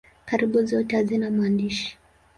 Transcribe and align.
Karibu 0.25 0.59
zote 0.65 0.95
hazina 0.97 1.27
maandishi. 1.37 1.89